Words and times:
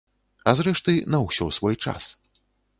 А 0.51 0.53
зрэшты, 0.59 0.95
на 1.17 1.21
ўсё 1.27 1.49
свой 1.61 1.81
час. 1.87 2.11